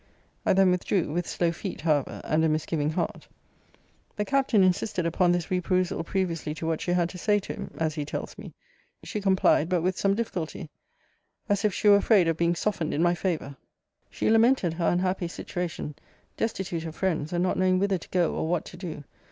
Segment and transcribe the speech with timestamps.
[0.47, 3.27] I then withdrew; with slow feet, however, and a misgiving heart.
[4.15, 7.53] The Captain insisted upon this re perusal previously to what she had to say to
[7.53, 8.51] him, as he tells me.
[9.03, 10.71] She complied, but with some difficulty;
[11.47, 13.55] as if she were afraid of being softened in my favour.
[14.09, 15.93] She lamented her unhappy situation;
[16.35, 19.03] destitute of friends, and not knowing whither to go, or what to do.